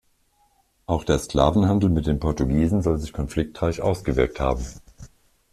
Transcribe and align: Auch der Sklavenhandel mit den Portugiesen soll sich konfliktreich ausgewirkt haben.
Auch 0.87 1.03
der 1.03 1.19
Sklavenhandel 1.19 1.87
mit 1.91 2.07
den 2.07 2.19
Portugiesen 2.19 2.81
soll 2.81 2.97
sich 2.97 3.13
konfliktreich 3.13 3.83
ausgewirkt 3.83 4.39
haben. 4.39 4.65